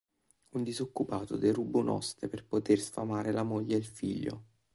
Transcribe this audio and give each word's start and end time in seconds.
Un 0.55 0.63
disoccupato 0.63 1.37
deruba 1.37 1.77
un 1.77 1.89
oste 1.89 2.27
per 2.27 2.47
poter 2.47 2.79
sfamare 2.79 3.31
la 3.31 3.43
moglie 3.43 3.75
e 3.75 3.77
il 3.77 3.85
figlio. 3.85 4.43